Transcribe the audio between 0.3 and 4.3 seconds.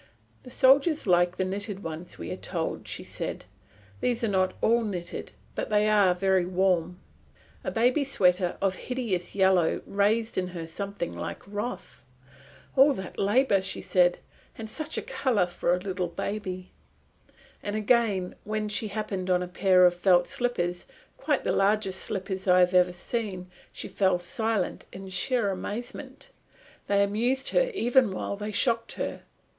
"The soldiers like the knitted ones, we are told," she said. "These are